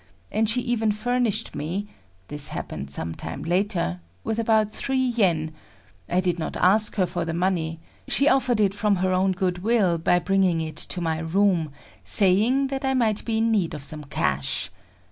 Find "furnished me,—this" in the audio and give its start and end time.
0.91-2.47